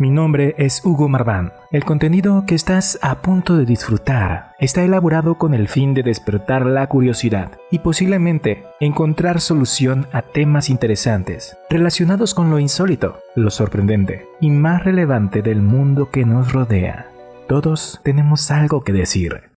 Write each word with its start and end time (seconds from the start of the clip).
Mi 0.00 0.08
nombre 0.08 0.54
es 0.56 0.82
Hugo 0.82 1.10
Marván. 1.10 1.52
El 1.70 1.84
contenido 1.84 2.44
que 2.46 2.54
estás 2.54 2.98
a 3.02 3.20
punto 3.20 3.58
de 3.58 3.66
disfrutar 3.66 4.54
está 4.58 4.82
elaborado 4.82 5.34
con 5.34 5.52
el 5.52 5.68
fin 5.68 5.92
de 5.92 6.02
despertar 6.02 6.64
la 6.64 6.86
curiosidad 6.86 7.58
y 7.70 7.80
posiblemente 7.80 8.64
encontrar 8.80 9.42
solución 9.42 10.06
a 10.10 10.22
temas 10.22 10.70
interesantes 10.70 11.54
relacionados 11.68 12.32
con 12.32 12.48
lo 12.48 12.58
insólito, 12.58 13.18
lo 13.36 13.50
sorprendente 13.50 14.26
y 14.40 14.48
más 14.48 14.84
relevante 14.84 15.42
del 15.42 15.60
mundo 15.60 16.08
que 16.08 16.24
nos 16.24 16.50
rodea. 16.50 17.10
Todos 17.46 18.00
tenemos 18.02 18.50
algo 18.50 18.82
que 18.82 18.94
decir. 18.94 19.50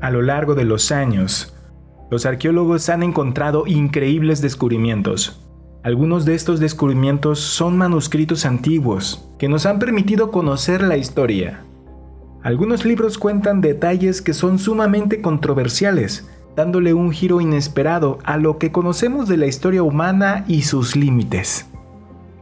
A 0.00 0.10
lo 0.10 0.22
largo 0.22 0.54
de 0.54 0.64
los 0.64 0.92
años, 0.92 1.54
los 2.10 2.24
arqueólogos 2.24 2.88
han 2.88 3.02
encontrado 3.02 3.66
increíbles 3.66 4.40
descubrimientos 4.40 5.43
algunos 5.84 6.24
de 6.24 6.34
estos 6.34 6.60
descubrimientos 6.60 7.40
son 7.40 7.76
manuscritos 7.76 8.46
antiguos 8.46 9.28
que 9.38 9.50
nos 9.50 9.66
han 9.66 9.78
permitido 9.78 10.30
conocer 10.30 10.82
la 10.82 10.96
historia. 10.96 11.60
Algunos 12.42 12.86
libros 12.86 13.18
cuentan 13.18 13.60
detalles 13.60 14.22
que 14.22 14.32
son 14.32 14.58
sumamente 14.58 15.20
controversiales, 15.20 16.26
dándole 16.56 16.94
un 16.94 17.12
giro 17.12 17.42
inesperado 17.42 18.18
a 18.24 18.38
lo 18.38 18.56
que 18.56 18.72
conocemos 18.72 19.28
de 19.28 19.36
la 19.36 19.44
historia 19.44 19.82
humana 19.82 20.46
y 20.48 20.62
sus 20.62 20.96
límites. 20.96 21.66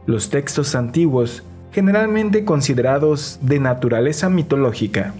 Los 0.05 0.29
textos 0.29 0.73
antiguos, 0.73 1.43
generalmente 1.73 2.45
considerados 2.45 3.39
de 3.41 3.59
naturaleza 3.59 4.29
mitológica, 4.29 5.13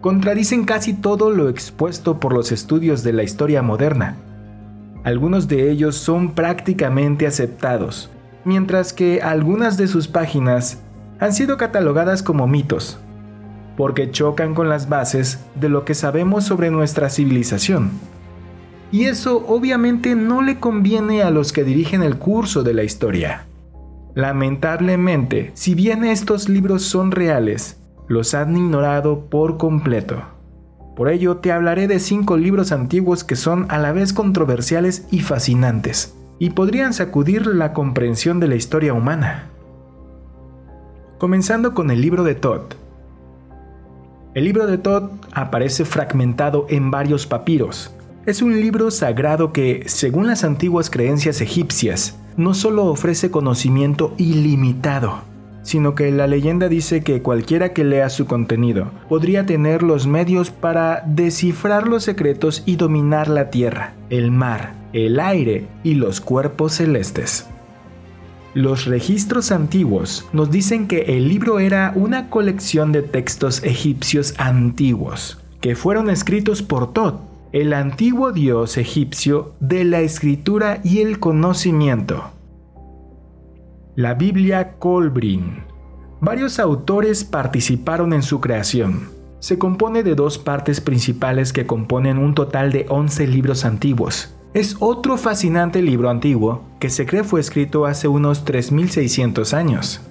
contradicen 0.00 0.64
casi 0.64 0.94
todo 0.94 1.28
lo 1.28 1.50
expuesto 1.50 2.20
por 2.20 2.32
los 2.32 2.52
estudios 2.52 3.02
de 3.02 3.12
la 3.12 3.22
historia 3.22 3.60
moderna 3.60 4.16
algunos 5.06 5.46
de 5.46 5.70
ellos 5.70 5.94
son 5.94 6.32
prácticamente 6.32 7.28
aceptados, 7.28 8.10
mientras 8.44 8.92
que 8.92 9.22
algunas 9.22 9.76
de 9.76 9.86
sus 9.86 10.08
páginas 10.08 10.82
han 11.20 11.32
sido 11.32 11.56
catalogadas 11.56 12.24
como 12.24 12.48
mitos, 12.48 12.98
porque 13.76 14.10
chocan 14.10 14.52
con 14.52 14.68
las 14.68 14.88
bases 14.88 15.38
de 15.54 15.68
lo 15.68 15.84
que 15.84 15.94
sabemos 15.94 16.42
sobre 16.42 16.72
nuestra 16.72 17.08
civilización. 17.08 17.92
Y 18.90 19.04
eso 19.04 19.44
obviamente 19.46 20.16
no 20.16 20.42
le 20.42 20.58
conviene 20.58 21.22
a 21.22 21.30
los 21.30 21.52
que 21.52 21.62
dirigen 21.62 22.02
el 22.02 22.16
curso 22.18 22.64
de 22.64 22.74
la 22.74 22.82
historia. 22.82 23.46
Lamentablemente, 24.16 25.52
si 25.54 25.76
bien 25.76 26.04
estos 26.04 26.48
libros 26.48 26.82
son 26.82 27.12
reales, 27.12 27.80
los 28.08 28.34
han 28.34 28.56
ignorado 28.56 29.26
por 29.30 29.56
completo. 29.56 30.35
Por 30.96 31.10
ello 31.10 31.36
te 31.36 31.52
hablaré 31.52 31.88
de 31.88 32.00
cinco 32.00 32.38
libros 32.38 32.72
antiguos 32.72 33.22
que 33.22 33.36
son 33.36 33.66
a 33.68 33.76
la 33.76 33.92
vez 33.92 34.14
controversiales 34.14 35.06
y 35.10 35.20
fascinantes, 35.20 36.14
y 36.38 36.50
podrían 36.50 36.94
sacudir 36.94 37.46
la 37.46 37.74
comprensión 37.74 38.40
de 38.40 38.48
la 38.48 38.54
historia 38.54 38.94
humana. 38.94 39.50
Comenzando 41.18 41.74
con 41.74 41.90
el 41.90 42.00
libro 42.00 42.24
de 42.24 42.34
Todd. 42.34 42.62
El 44.34 44.44
libro 44.44 44.66
de 44.66 44.78
Todd 44.78 45.10
aparece 45.32 45.84
fragmentado 45.84 46.66
en 46.70 46.90
varios 46.90 47.26
papiros. 47.26 47.94
Es 48.24 48.40
un 48.40 48.58
libro 48.58 48.90
sagrado 48.90 49.52
que, 49.52 49.84
según 49.86 50.26
las 50.26 50.44
antiguas 50.44 50.88
creencias 50.88 51.42
egipcias, 51.42 52.18
no 52.38 52.54
solo 52.54 52.86
ofrece 52.86 53.30
conocimiento 53.30 54.14
ilimitado, 54.16 55.20
sino 55.66 55.96
que 55.96 56.12
la 56.12 56.28
leyenda 56.28 56.68
dice 56.68 57.02
que 57.02 57.22
cualquiera 57.22 57.72
que 57.72 57.82
lea 57.82 58.08
su 58.08 58.26
contenido 58.26 58.92
podría 59.08 59.46
tener 59.46 59.82
los 59.82 60.06
medios 60.06 60.52
para 60.52 61.02
descifrar 61.04 61.88
los 61.88 62.04
secretos 62.04 62.62
y 62.66 62.76
dominar 62.76 63.26
la 63.26 63.50
tierra, 63.50 63.94
el 64.08 64.30
mar, 64.30 64.74
el 64.92 65.18
aire 65.18 65.66
y 65.82 65.94
los 65.94 66.20
cuerpos 66.20 66.74
celestes. 66.74 67.48
Los 68.54 68.84
registros 68.84 69.50
antiguos 69.50 70.24
nos 70.32 70.52
dicen 70.52 70.86
que 70.86 71.16
el 71.16 71.26
libro 71.26 71.58
era 71.58 71.92
una 71.96 72.30
colección 72.30 72.92
de 72.92 73.02
textos 73.02 73.64
egipcios 73.64 74.34
antiguos, 74.38 75.38
que 75.60 75.74
fueron 75.74 76.10
escritos 76.10 76.62
por 76.62 76.92
Tot, 76.92 77.20
el 77.50 77.72
antiguo 77.72 78.30
dios 78.30 78.76
egipcio 78.76 79.52
de 79.58 79.84
la 79.84 79.98
escritura 79.98 80.80
y 80.84 81.00
el 81.00 81.18
conocimiento. 81.18 82.35
La 83.96 84.12
Biblia 84.12 84.74
Colbrin. 84.78 85.64
Varios 86.20 86.58
autores 86.58 87.24
participaron 87.24 88.12
en 88.12 88.22
su 88.22 88.42
creación. 88.42 89.08
Se 89.38 89.56
compone 89.56 90.02
de 90.02 90.14
dos 90.14 90.36
partes 90.36 90.82
principales 90.82 91.50
que 91.50 91.64
componen 91.64 92.18
un 92.18 92.34
total 92.34 92.72
de 92.72 92.84
11 92.90 93.26
libros 93.26 93.64
antiguos. 93.64 94.36
Es 94.52 94.76
otro 94.80 95.16
fascinante 95.16 95.80
libro 95.80 96.10
antiguo 96.10 96.60
que 96.78 96.90
se 96.90 97.06
cree 97.06 97.24
fue 97.24 97.40
escrito 97.40 97.86
hace 97.86 98.06
unos 98.06 98.44
3600 98.44 99.54
años. 99.54 100.02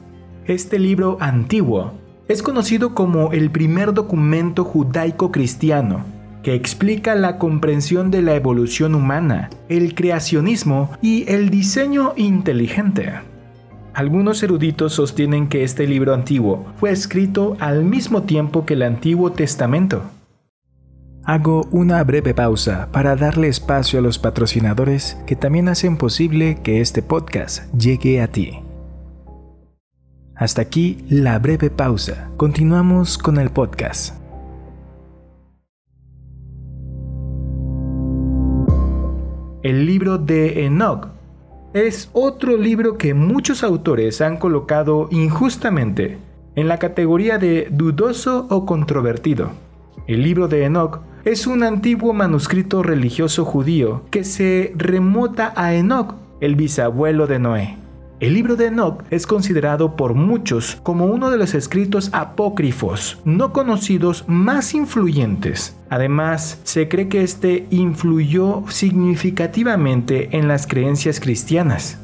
Este 0.47 0.79
libro 0.79 1.17
antiguo 1.19 1.94
es 2.28 2.41
conocido 2.41 2.96
como 2.96 3.34
el 3.34 3.52
primer 3.52 3.94
documento 3.94 4.63
judaico-cristiano 4.63 6.03
que 6.41 6.56
explica 6.56 7.13
la 7.13 7.38
comprensión 7.38 8.09
de 8.09 8.23
la 8.23 8.34
evolución 8.34 8.96
humana, 8.96 9.52
el 9.69 9.94
creacionismo 9.94 10.90
y 11.03 11.31
el 11.31 11.52
diseño 11.52 12.13
inteligente. 12.16 13.34
Algunos 13.96 14.44
eruditos 14.44 14.92
sostienen 14.92 15.48
que 15.48 15.64
este 15.64 15.88
libro 15.88 16.14
antiguo 16.14 16.66
fue 16.76 16.92
escrito 16.92 17.56
al 17.62 17.86
mismo 17.86 18.24
tiempo 18.24 18.66
que 18.66 18.74
el 18.74 18.82
Antiguo 18.82 19.32
Testamento. 19.32 20.04
Hago 21.24 21.66
una 21.72 22.04
breve 22.04 22.34
pausa 22.34 22.90
para 22.92 23.16
darle 23.16 23.48
espacio 23.48 24.00
a 24.00 24.02
los 24.02 24.20
patrocinadores 24.20 25.18
que 25.26 25.38
también 25.38 25.70
hacen 25.70 25.96
posible 25.96 26.58
que 26.62 26.82
este 26.82 27.02
podcast 27.02 27.74
llegue 27.74 28.22
a 28.22 28.28
ti. 28.28 28.60
Hasta 30.36 30.62
aquí 30.62 31.06
la 31.10 31.40
breve 31.40 31.70
pausa. 31.70 32.32
Continuamos 32.36 33.18
con 33.18 33.40
el 33.40 33.50
podcast. 33.50 34.14
El 39.64 39.86
libro 39.86 40.18
de 40.18 40.66
Enoch 40.66 41.15
es 41.75 42.09
otro 42.13 42.56
libro 42.56 42.97
que 42.97 43.13
muchos 43.13 43.62
autores 43.62 44.22
han 44.22 44.38
colocado 44.38 45.09
injustamente 45.12 46.18
en 46.56 46.69
la 46.69 46.80
categoría 46.80 47.38
de 47.38 47.68
dudoso 47.69 48.47
o 48.50 48.66
controvertido. 48.66 49.52
El 50.08 50.24
libro 50.24 50.47
de 50.47 50.64
Enoch 50.64 51.02
es 51.25 51.47
un 51.47 51.64
antiguo 51.64 52.14
manuscrito 52.14 52.81
religioso 52.81 53.44
judío 53.44 54.03
que 54.09 54.24
se 54.24 54.72
remota 54.78 55.52
a 55.58 55.74
Enoch, 55.75 56.16
el 56.40 56.56
bisabuelo 56.56 57.28
de 57.28 57.40
Noé. 57.40 57.84
El 58.25 58.34
libro 58.34 58.56
de 58.56 58.66
Enoch 58.66 59.03
es 59.12 59.28
considerado 59.28 59.96
por 59.96 60.16
muchos 60.16 60.80
como 60.81 61.06
uno 61.06 61.30
de 61.30 61.38
los 61.38 61.53
escritos 61.53 62.09
apócrifos 62.12 63.19
no 63.24 63.53
conocidos 63.53 64.24
más 64.25 64.74
influyentes. 64.74 65.78
Además, 65.91 66.59
se 66.64 66.88
cree 66.88 67.08
que 67.08 67.22
este 67.22 67.68
influyó 67.69 68.64
significativamente 68.68 70.35
en 70.35 70.47
las 70.47 70.66
creencias 70.66 71.19
cristianas. 71.19 72.00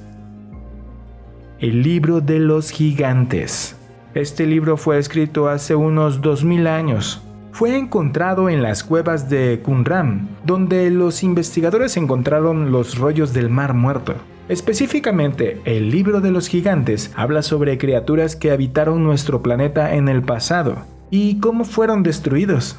El 1.58 1.82
libro 1.82 2.22
de 2.22 2.38
los 2.38 2.70
gigantes. 2.70 3.76
Este 4.14 4.46
libro 4.46 4.78
fue 4.78 5.00
escrito 5.00 5.50
hace 5.50 5.74
unos 5.74 6.22
2000 6.22 6.68
años. 6.68 7.24
Fue 7.52 7.78
encontrado 7.78 8.50
en 8.50 8.62
las 8.62 8.84
cuevas 8.84 9.30
de 9.30 9.62
Qumran, 9.64 10.30
donde 10.46 10.90
los 10.90 11.22
investigadores 11.22 11.98
encontraron 11.98 12.72
los 12.72 12.98
rollos 12.98 13.34
del 13.34 13.50
Mar 13.50 13.74
Muerto. 13.74 14.16
Específicamente, 14.48 15.62
el 15.66 15.92
libro 15.92 16.22
de 16.22 16.32
los 16.32 16.48
gigantes 16.48 17.12
habla 17.16 17.42
sobre 17.42 17.78
criaturas 17.78 18.36
que 18.36 18.52
habitaron 18.52 19.04
nuestro 19.04 19.42
planeta 19.42 19.96
en 19.96 20.08
el 20.10 20.24
pasado 20.24 20.78
y 21.10 21.40
cómo 21.40 21.66
fueron 21.66 22.04
destruidos. 22.04 22.78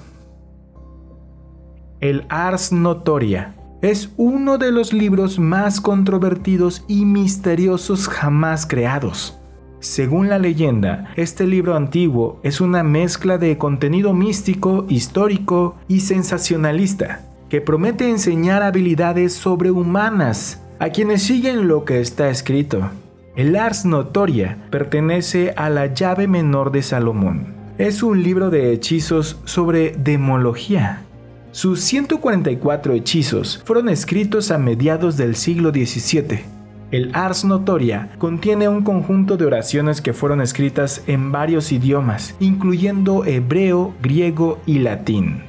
El 2.00 2.24
Ars 2.28 2.72
Notoria 2.72 3.54
es 3.82 4.10
uno 4.16 4.58
de 4.58 4.72
los 4.72 4.92
libros 4.92 5.38
más 5.38 5.80
controvertidos 5.80 6.84
y 6.88 7.04
misteriosos 7.04 8.08
jamás 8.08 8.66
creados. 8.66 9.38
Según 9.82 10.28
la 10.28 10.38
leyenda, 10.38 11.12
este 11.16 11.44
libro 11.44 11.74
antiguo 11.74 12.38
es 12.44 12.60
una 12.60 12.84
mezcla 12.84 13.36
de 13.36 13.58
contenido 13.58 14.14
místico, 14.14 14.86
histórico 14.88 15.74
y 15.88 15.98
sensacionalista, 15.98 17.22
que 17.48 17.60
promete 17.60 18.08
enseñar 18.08 18.62
habilidades 18.62 19.32
sobrehumanas 19.32 20.62
a 20.78 20.90
quienes 20.90 21.24
siguen 21.24 21.66
lo 21.66 21.84
que 21.84 22.00
está 22.00 22.30
escrito. 22.30 22.90
El 23.34 23.56
Ars 23.56 23.84
Notoria 23.84 24.56
pertenece 24.70 25.52
a 25.56 25.68
la 25.68 25.92
llave 25.92 26.28
menor 26.28 26.70
de 26.70 26.84
Salomón. 26.84 27.48
Es 27.76 28.04
un 28.04 28.22
libro 28.22 28.50
de 28.50 28.72
hechizos 28.72 29.40
sobre 29.46 29.96
demología. 29.98 31.02
Sus 31.50 31.80
144 31.80 32.92
hechizos 32.92 33.60
fueron 33.64 33.88
escritos 33.88 34.52
a 34.52 34.58
mediados 34.58 35.16
del 35.16 35.34
siglo 35.34 35.70
XVII. 35.72 36.61
El 36.92 37.10
Ars 37.14 37.46
Notoria 37.46 38.10
contiene 38.18 38.68
un 38.68 38.82
conjunto 38.82 39.38
de 39.38 39.46
oraciones 39.46 40.02
que 40.02 40.12
fueron 40.12 40.42
escritas 40.42 41.02
en 41.06 41.32
varios 41.32 41.72
idiomas, 41.72 42.36
incluyendo 42.38 43.24
hebreo, 43.24 43.94
griego 44.02 44.60
y 44.66 44.78
latín. 44.78 45.42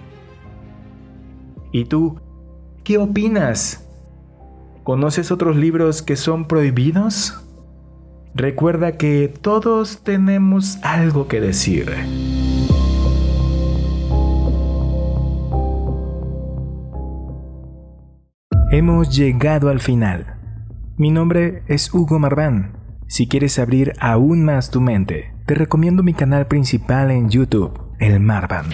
¿Y 1.74 1.84
tú? 1.84 2.18
¿Qué 2.86 2.98
opinas? 2.98 3.86
¿Conoces 4.86 5.32
otros 5.34 5.58
libros 5.58 6.02
que 6.02 6.16
son 6.16 6.46
prohibidos? 6.46 7.44
Recuerda 8.34 8.94
que 8.94 9.28
todos 9.28 10.02
tenemos 10.02 10.78
algo 10.82 11.28
que 11.28 11.42
decir. 11.42 11.92
Hemos 18.72 19.14
llegado 19.14 19.68
al 19.68 19.82
final. 19.82 20.33
Mi 20.96 21.10
nombre 21.10 21.64
es 21.68 21.92
Hugo 21.92 22.20
Marván. 22.20 22.78
Si 23.08 23.28
quieres 23.28 23.58
abrir 23.58 23.94
aún 24.00 24.46
más 24.46 24.70
tu 24.70 24.80
mente, 24.80 25.34
te 25.48 25.56
recomiendo 25.56 26.04
mi 26.04 26.14
canal 26.14 26.46
principal 26.46 27.10
en 27.10 27.32
YouTube, 27.32 27.80
El 28.00 28.20
Marvan. 28.20 28.68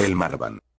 El 0.00 0.16
Marvan 0.16 0.62